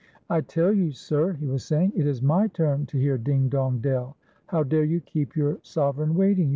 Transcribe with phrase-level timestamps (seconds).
[0.37, 3.81] "I tell you, sir," he was saying," it is my turn to hear 'Ding, dong,
[3.81, 6.49] dell.' How dare you keep \our sovereign waiting.